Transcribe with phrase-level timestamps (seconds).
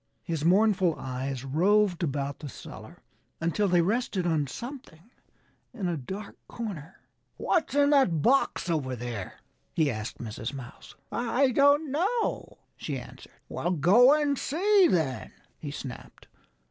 [0.23, 3.03] His mournful eyes roved about the cellar
[3.39, 5.11] until they rested on something
[5.75, 7.01] in a dark corner.
[7.37, 9.35] "What's in that box over there?"
[9.75, 10.55] he asked Mrs.
[10.55, 10.95] Mouse.
[11.11, 13.33] "I don't know," she answered.
[13.47, 16.25] "Well go and see, then!" he snapped.